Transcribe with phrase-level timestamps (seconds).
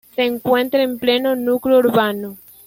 [0.15, 2.39] Se encuentra en pleno núcleo urbano.